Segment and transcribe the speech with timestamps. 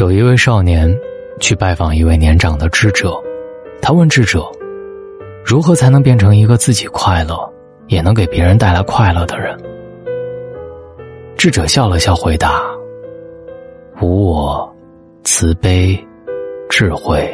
[0.00, 0.90] 有一位少年
[1.40, 3.22] 去拜访一位年长的智者，
[3.82, 4.50] 他问智者
[5.44, 7.36] ：“如何才能变成一个自己快乐，
[7.86, 9.54] 也能给别人带来快乐的人？”
[11.36, 12.62] 智者笑了笑回答
[14.00, 14.74] ：“无我，
[15.22, 16.02] 慈悲，
[16.70, 17.30] 智慧，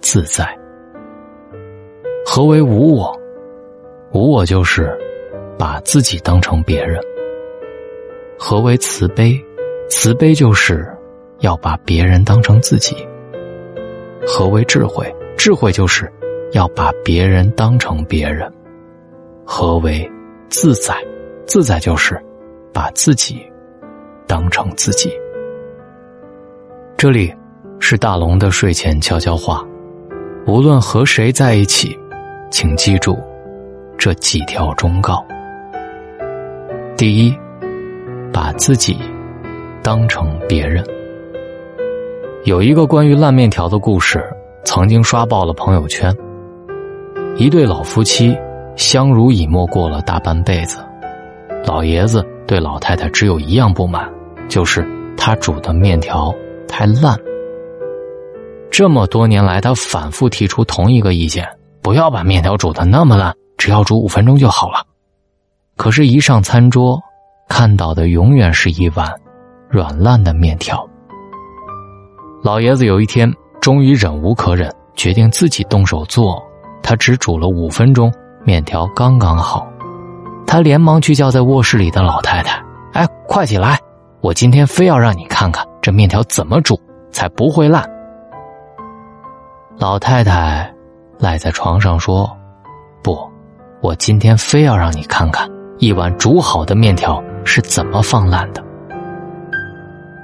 [0.00, 0.56] 自在。
[2.24, 3.12] 何为无我？
[4.12, 4.96] 无我就是
[5.58, 7.02] 把自己当成别人。
[8.38, 9.36] 何为慈悲？
[9.88, 10.88] 慈悲就是。”
[11.40, 12.96] 要把别人当成自己。
[14.26, 15.12] 何为智慧？
[15.36, 16.10] 智慧就是
[16.52, 18.50] 要把别人当成别人。
[19.44, 20.10] 何为
[20.48, 20.94] 自在？
[21.46, 22.22] 自在就是
[22.72, 23.42] 把自己
[24.26, 25.12] 当成自己。
[26.96, 27.34] 这里
[27.80, 29.66] 是大龙的睡前悄悄话。
[30.46, 31.98] 无论和谁在一起，
[32.50, 33.18] 请记住
[33.98, 35.26] 这几条忠告：
[36.96, 37.34] 第一，
[38.32, 38.98] 把自己
[39.82, 40.84] 当成别人。
[42.44, 44.24] 有一个关于烂面条的故事，
[44.64, 46.10] 曾经刷爆了朋友圈。
[47.36, 48.34] 一对老夫妻
[48.76, 50.82] 相濡以沫过了大半辈子，
[51.66, 54.10] 老爷子对老太太只有一样不满，
[54.48, 56.34] 就是他煮的面条
[56.66, 57.14] 太烂。
[58.70, 61.46] 这么多年来，他反复提出同一个意见：
[61.82, 64.82] 不要把面条煮的那么烂，只要煮五分钟就好了。
[65.76, 66.98] 可是，一上餐桌，
[67.50, 69.12] 看到的永远是一碗
[69.68, 70.88] 软烂的面条。
[72.42, 76.42] 老爷子有一天终于忍无可忍，决定自己动手做。
[76.82, 78.10] 他只煮了五分钟，
[78.44, 79.68] 面条刚刚好。
[80.46, 82.58] 他连忙去叫在卧室里的老太太
[82.94, 83.78] ：“哎，快起来！
[84.22, 86.80] 我今天非要让你看看这面条怎么煮
[87.10, 87.84] 才不会烂。”
[89.76, 90.74] 老太太
[91.18, 92.34] 赖在床上说
[93.04, 93.18] ：“不，
[93.82, 95.46] 我今天非要让你看看
[95.78, 98.64] 一碗煮好的面条是怎么放烂的。”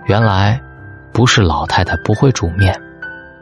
[0.09, 0.59] 原来。
[1.17, 2.78] 不是老太太不会煮面，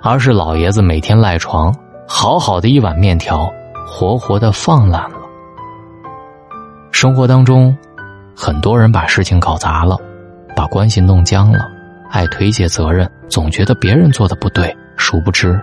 [0.01, 1.75] 而是老爷子每天赖床，
[2.07, 3.53] 好好的一碗面条，
[3.85, 5.17] 活活的放烂了。
[6.93, 7.77] 生活当中，
[8.37, 9.99] 很多人把事情搞砸了，
[10.55, 11.69] 把关系弄僵了，
[12.12, 15.61] 爱推卸责任，总觉得别人做的不对，殊不知，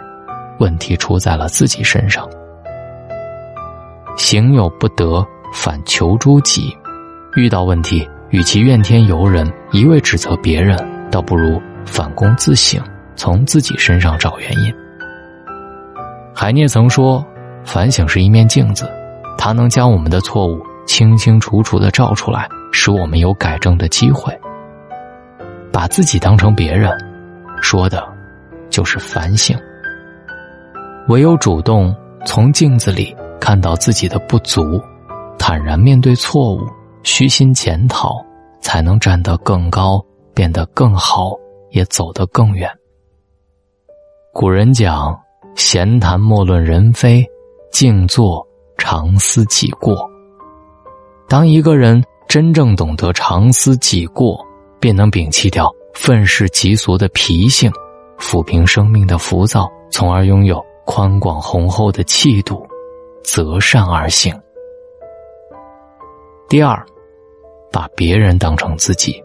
[0.59, 2.28] 问题出在了自己身上。
[4.17, 6.75] 行有不得，反求诸己。
[7.38, 10.78] 遇到问题，与其怨天尤人，一味指责别人，
[11.09, 11.57] 倒不如。
[11.85, 12.81] 反躬自省，
[13.15, 14.73] 从自己身上找原因。
[16.33, 17.25] 海涅曾说
[17.63, 18.89] ：“反省是一面镜子，
[19.37, 24.35] 它能将我们的错误清清楚楚的照出来，使我们有改正的机会。”
[25.71, 26.91] 把自己当成别人，
[27.61, 28.03] 说的，
[28.69, 29.57] 就是反省。
[31.07, 34.81] 唯有主动从镜子里看到自己的不足，
[35.37, 36.61] 坦然面对错误，
[37.03, 38.23] 虚心检讨，
[38.59, 40.03] 才能站得更高，
[40.33, 41.31] 变得更好。
[41.71, 42.69] 也走得更远。
[44.33, 45.19] 古人讲
[45.55, 47.25] ：“闲谈莫论人非，
[47.71, 50.09] 静坐常思己过。”
[51.27, 54.45] 当一个人真正懂得常思己过，
[54.79, 57.71] 便能摒弃掉愤世嫉俗的脾性，
[58.17, 62.65] 抚平生命的浮躁，从而拥有宽广宏厚的气度，
[63.23, 64.33] 择善而行。
[66.49, 66.85] 第二，
[67.71, 69.21] 把别人当成自己。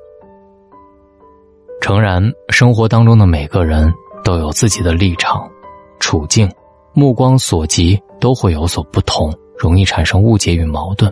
[1.86, 5.48] 诚然，生活当中的每个人都有自己的立场、
[6.00, 6.52] 处境，
[6.92, 11.08] 目光所及都会有所不同，容易产生误解与矛盾。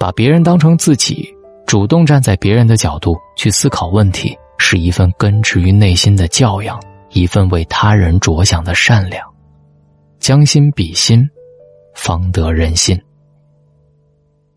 [0.00, 1.32] 把别人当成自己，
[1.64, 9.24] 主动站在别人的角度去思考问题，是一份根植于内心的教养，一份为他人着想的善良。
[10.18, 11.24] 将心比心，
[11.94, 13.00] 方得人心。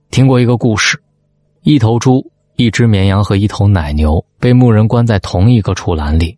[0.09, 0.99] 听过一个故事，
[1.61, 2.25] 一头猪。
[2.57, 6.37] 一只绵羊和一头奶牛被牧人关在同一个畜栏里。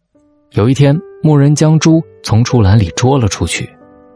[0.52, 3.70] 有一天，牧人将猪从畜栏里捉了出去，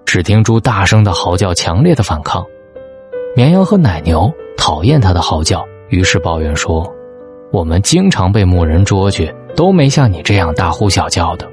[0.06, 2.42] 只听猪大声的嚎叫，强烈的反抗。
[3.36, 6.90] 绵羊和奶牛讨厌他的嚎叫，于是抱怨说
[7.52, 11.46] ：“我们经常被牧人捉去，都没像你这样大呼小叫的。”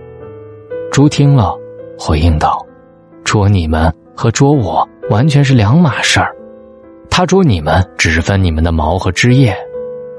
[0.93, 1.53] 猪听了，
[1.99, 2.65] 回应道
[3.25, 6.33] ：“捉你们和捉我完全是两码事儿，
[7.11, 9.53] 他捉你们只是分你们的毛和枝叶。”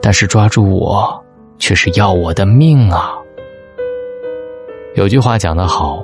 [0.04, 1.19] 但是抓住我，
[1.60, 3.14] 却是要我的命啊！
[4.96, 6.04] 有句话讲得好，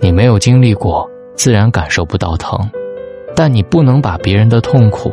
[0.00, 2.58] 你没有经历过，自然感受不到疼，
[3.36, 5.12] 但你不能把别人的痛苦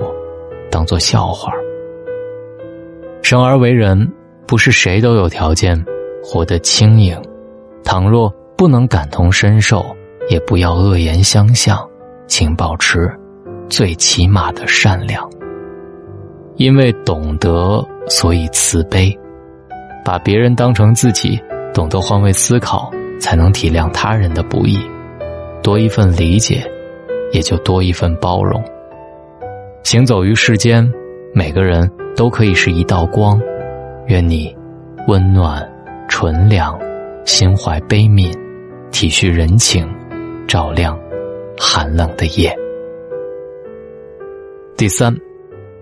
[0.71, 1.53] 当做笑话。
[3.21, 4.11] 生而为人，
[4.47, 5.79] 不是谁都有条件
[6.23, 7.15] 活得轻盈。
[7.83, 9.85] 倘若不能感同身受，
[10.29, 11.77] 也不要恶言相向，
[12.27, 13.13] 请保持
[13.69, 15.29] 最起码的善良，
[16.55, 17.85] 因为懂得。
[18.09, 19.17] 所以，慈悲，
[20.03, 21.41] 把别人当成自己，
[21.73, 24.77] 懂得换位思考，才能体谅他人的不易，
[25.61, 26.69] 多一份理解，
[27.31, 28.63] 也就多一份包容。
[29.83, 30.89] 行走于世间，
[31.33, 33.39] 每个人都可以是一道光。
[34.07, 34.53] 愿你
[35.07, 35.65] 温暖、
[36.09, 36.77] 纯良，
[37.25, 38.33] 心怀悲悯，
[38.91, 39.89] 体恤人情，
[40.47, 40.99] 照亮
[41.57, 42.53] 寒冷的夜。
[44.75, 45.15] 第三，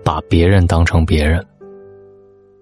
[0.04, 1.44] 把别人当成别人。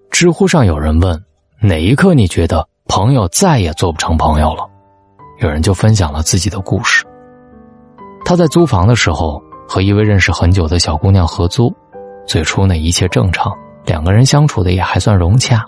[0.09, 1.23] 知乎上有人问：
[1.63, 4.67] 哪一刻你觉得朋友再也做不成朋友了？
[5.41, 7.05] 有人就分享了自己的故事。
[8.25, 11.71] 他在租房的时候和一位认识很久的小姑娘合租，
[12.25, 13.53] 最初呢一切正常，
[13.85, 15.63] 两个人相处的也还算融洽。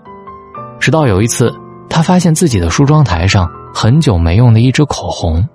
[0.80, 1.54] 直到有一次，
[1.88, 5.48] 他发现自己的梳妆台上很久没用的一支口红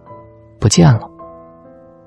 [0.61, 1.01] 不见了。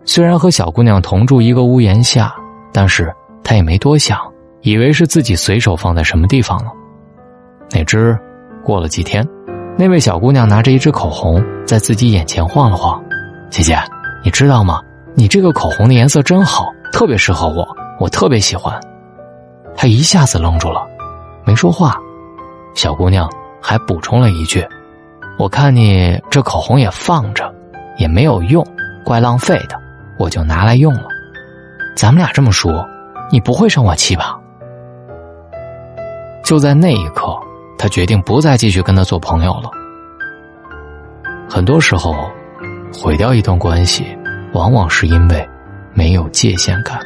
[0.05, 2.33] 虽然和小姑娘同住一个屋檐下，
[2.71, 3.13] 但是
[3.43, 4.17] 他也没多想。
[4.61, 6.71] 以为是自己随手放在什么地方了，
[7.73, 8.17] 哪知
[8.63, 9.27] 过了几天，
[9.77, 13.01] 那位小姑娘拿着一支口红在自己眼前晃了晃。
[13.49, 13.77] 姐姐，
[14.23, 14.81] 你知道吗？
[15.13, 17.67] 你这个口红的颜色真好，特别适合我，
[17.99, 18.79] 我特别喜欢。
[19.75, 20.85] 她一下子愣住了，
[21.45, 21.97] 没说话。
[22.75, 23.29] 小姑娘
[23.61, 24.65] 还补充了一句
[25.37, 27.53] ：“我看你这口红也放着，
[27.97, 28.65] 也没有用，
[29.03, 29.77] 怪浪费的，
[30.17, 31.07] 我就拿来用了。
[31.95, 32.69] 咱们俩这么熟，
[33.29, 34.37] 你不会生我气吧？”
[36.43, 37.37] 就在那一刻，
[37.81, 39.71] 他决定不再继续跟他做朋友了。
[41.49, 42.13] 很多时候，
[42.93, 44.05] 毁掉一段关系，
[44.53, 45.49] 往往是因为
[45.91, 46.99] 没有界限感。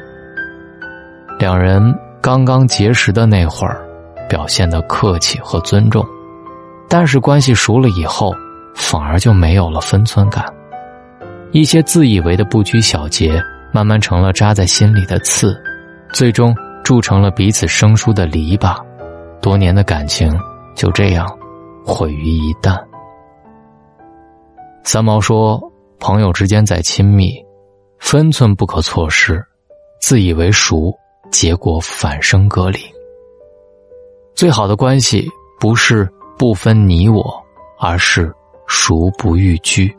[1.40, 1.82] 两人
[2.20, 3.82] 刚刚结识的那会儿，
[4.28, 6.06] 表现的客气和尊重，
[6.90, 8.34] 但是关系熟了以后，
[8.76, 10.44] 反而就没有了分寸感。
[11.54, 13.42] 一些自以为的不拘小节，
[13.72, 15.58] 慢慢成了扎在心里的刺，
[16.12, 18.76] 最终铸成了彼此生疏的篱笆。
[19.42, 20.38] 多年的感情
[20.76, 21.26] 就这样
[21.84, 22.78] 毁于一旦。
[24.84, 25.60] 三毛说
[26.00, 27.44] ：“朋友之间再亲密，
[27.98, 29.36] 分寸不可错失；
[30.00, 30.94] 自以为熟，
[31.32, 32.80] 结果反生隔离。
[34.36, 35.28] 最好的关系
[35.60, 36.08] 不是
[36.38, 37.24] 不分你我，
[37.80, 38.32] 而是
[38.68, 39.96] 熟不逾矩。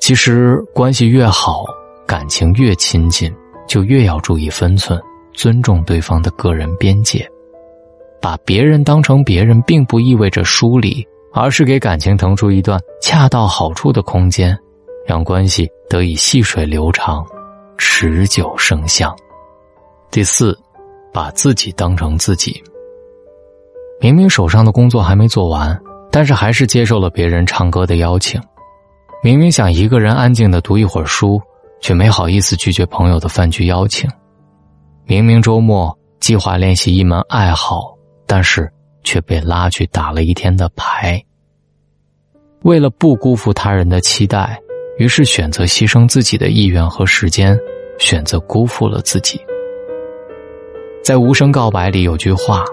[0.00, 1.64] 其实，关系越好，
[2.06, 3.32] 感情越亲近，
[3.68, 5.00] 就越要注意分寸，
[5.32, 7.30] 尊重对方的个人边界。”
[8.20, 14.58] 把别人当成别人，并不意味着疏离，而是给感情腾出一段恰到好处的空间，
[15.06, 17.24] 让关系得以细水流长、
[17.76, 19.14] 持久生香。
[20.10, 20.58] 第四，
[21.12, 22.62] 把自己当成自己。
[24.00, 25.78] 明明手上的工作还没做完，
[26.10, 28.40] 但是还是接受了别人唱歌的邀请；
[29.22, 31.40] 明明想一个人安静的读一会儿书，
[31.80, 34.08] 却没好意思拒绝朋友的饭局邀请；
[35.04, 37.97] 明明周末计划练习一门爱好。
[38.28, 38.70] 但是
[39.02, 41.20] 却被拉去打了一天的牌。
[42.62, 44.60] 为了不辜负他人的期待，
[44.98, 47.58] 于是选择牺牲自己的意愿和时间，
[47.98, 49.40] 选择辜负了自己。
[51.02, 52.64] 在《无声告白》里有句话：“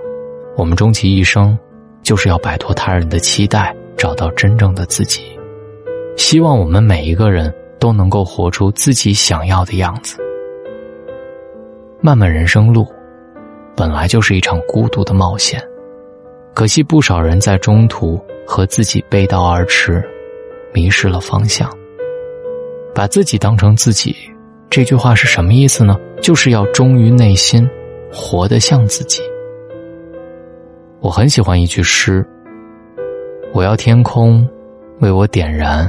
[0.58, 1.58] 我们终其一生，
[2.04, 5.24] 就是要摆脱他人的期待，找到真正的自己。”
[6.18, 10.18] 希望我们每一个人都能够活出自己想要的样子。
[12.02, 12.88] 漫漫人生路。
[13.76, 15.62] 本来就是一场孤独的冒险，
[16.54, 20.02] 可惜不少人在中途和自己背道而驰，
[20.74, 21.70] 迷失了方向。
[22.94, 24.16] 把自己当成自己，
[24.70, 25.98] 这句话是什么意思呢？
[26.22, 27.70] 就是要忠于内心，
[28.10, 29.22] 活得像自己。
[31.02, 32.26] 我很喜欢一句诗
[33.52, 34.48] ：“我要天空
[35.02, 35.86] 为我点燃，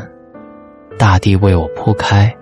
[0.98, 2.34] 大地为我铺开，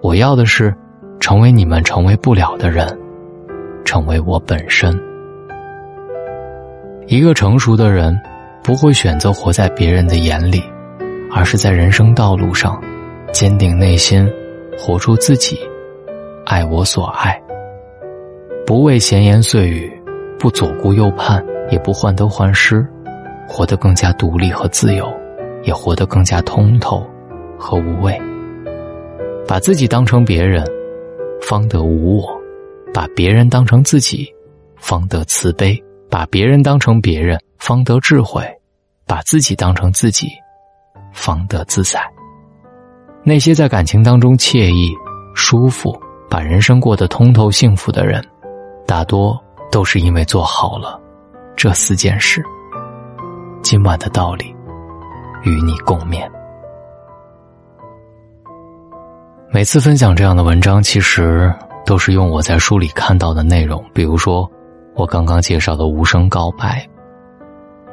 [0.00, 0.74] 我要的是
[1.20, 2.98] 成为你们成为不了的人。”
[3.84, 4.92] 成为我本身。
[7.06, 8.18] 一个成熟的人，
[8.62, 10.62] 不会选择活在别人的眼里，
[11.30, 12.80] 而是在人生道路上，
[13.32, 14.30] 坚定内心，
[14.78, 15.58] 活出自己，
[16.46, 17.38] 爱我所爱。
[18.64, 19.92] 不为闲言碎语，
[20.38, 22.86] 不左顾右盼，也不患得患失，
[23.48, 25.12] 活得更加独立和自由，
[25.64, 27.04] 也活得更加通透
[27.58, 28.18] 和无畏。
[29.46, 30.64] 把自己当成别人，
[31.42, 32.41] 方得无我。
[32.92, 34.28] 把别人当成自己，
[34.76, 35.74] 方得慈悲；
[36.10, 38.42] 把别人当成别人，方得智慧；
[39.06, 40.28] 把自己当成自己，
[41.12, 42.00] 方得自在。
[43.24, 44.92] 那些在感情当中惬意、
[45.34, 48.22] 舒服，把人生过得通透幸福的人，
[48.86, 51.00] 大多都是因为做好了
[51.56, 52.42] 这四件事。
[53.62, 54.54] 今晚的道理，
[55.44, 56.28] 与你共勉。
[59.50, 61.50] 每次分享这样的文章，其实。
[61.84, 64.50] 都是用我在书里看到的内容，比如说
[64.94, 66.86] 我刚刚介绍的《无声告白》。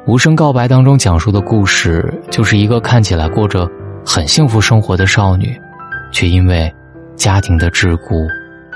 [0.06, 3.68] 无声告白当中讲述的故事，就是一个看起来过着
[4.04, 5.60] 很幸福生活的少女，
[6.10, 6.72] 却因为
[7.16, 8.26] 家庭的桎梏，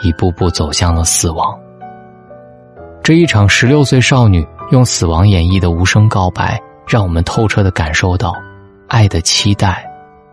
[0.03, 1.59] 一步步走向了死亡。
[3.03, 8.35] 这一场十六岁少女用死亡演绎的无声告白，让我们透彻的感受到
[8.89, 9.85] 爱的期待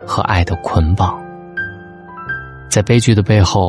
[0.05, 1.17] 和爱的捆绑。
[2.69, 3.67] 在悲剧的背后，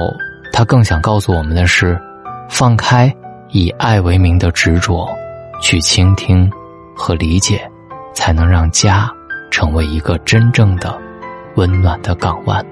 [0.53, 2.01] 他更想告诉我们的是：
[2.49, 3.13] 放开
[3.49, 5.09] 以爱为名的执着，
[5.61, 6.51] 去倾听。
[6.95, 7.69] 和理解，
[8.15, 9.11] 才能让家
[9.51, 10.97] 成为一个真正的
[11.57, 12.65] 温暖的港湾。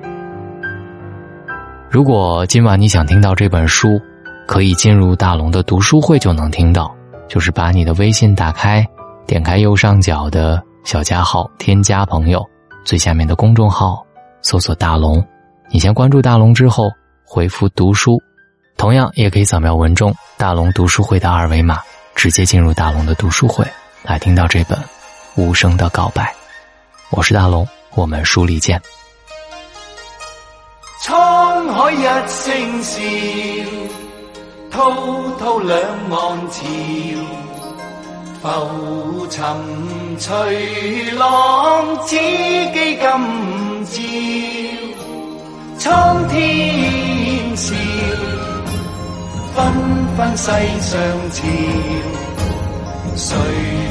[1.88, 3.98] 如果今晚你想听到这本书，
[4.46, 6.94] 可以进入大龙的读书会就能听到。
[7.28, 8.84] 就是把你的微信打开，
[9.26, 12.44] 点开右上角的小加号，添加朋友，
[12.84, 14.04] 最下面的公众号
[14.42, 15.24] 搜索大龙。
[15.70, 16.90] 你先关注大龙之后，
[17.32, 18.20] 回复读书，
[18.76, 21.78] 同样也可以扫描文中大龙读书会的二维码，
[22.16, 23.64] 直接进入大龙的读书会。
[24.02, 24.76] 来听到这本
[25.36, 26.34] 无声的告白，
[27.10, 28.82] 我是大龙，我们书里见。
[31.04, 33.00] 沧海一声笑，
[34.72, 34.90] 滔
[35.38, 35.78] 滔两
[36.10, 36.64] 岸潮，
[38.42, 43.20] 浮沉随浪，只记今朝。
[45.78, 47.09] 苍天
[47.60, 47.74] 笑，
[49.54, 49.56] 纷
[50.16, 50.44] 纷世
[50.80, 50.98] 上
[51.30, 51.38] 潮。
[53.16, 53.36] 谁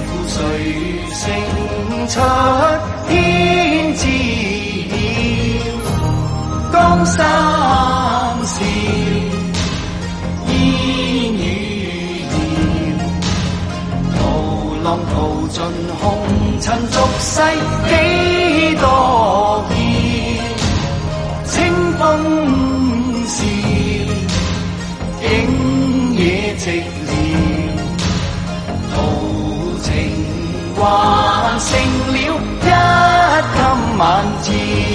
[0.07, 0.38] 负谁
[1.13, 1.23] 胜？
[2.07, 2.19] 出
[3.07, 3.13] 天
[3.93, 4.01] 知
[4.89, 4.91] 晓，
[6.73, 7.15] 江山
[8.43, 8.65] 笑，
[10.47, 10.51] 烟
[11.35, 11.45] 雨
[12.25, 12.33] 遥，
[14.15, 14.19] 涛
[14.83, 15.13] 浪淘
[15.49, 15.57] 尽
[16.01, 16.01] 红
[16.59, 17.31] 尘俗世
[17.88, 17.91] 几
[18.77, 18.83] 多
[31.59, 32.25] 成了一
[32.63, 34.89] 襟晚照。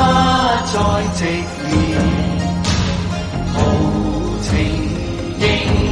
[0.00, 0.06] 不
[0.72, 0.78] 再
[1.14, 1.24] 直
[1.66, 2.00] 面，
[3.52, 3.56] 豪
[4.40, 4.48] 情
[5.38, 5.89] 意。